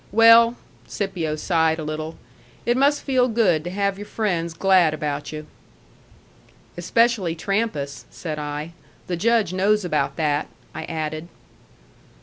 Well," 0.11 0.55
Scipio 0.87 1.35
sighed 1.35 1.77
a 1.77 1.83
little, 1.83 2.17
"it 2.65 2.75
must 2.75 3.03
feel 3.03 3.27
good 3.27 3.63
to 3.65 3.69
have 3.69 3.99
your 3.99 4.07
friends 4.07 4.55
glad 4.55 4.95
about 4.95 5.31
you." 5.31 5.45
"Especially 6.75 7.35
Trampas," 7.35 8.05
said 8.09 8.39
I. 8.39 8.71
"The 9.05 9.15
Judge 9.15 9.53
knows 9.53 9.85
about 9.85 10.15
that," 10.15 10.47
I 10.73 10.85
added. 10.85 11.27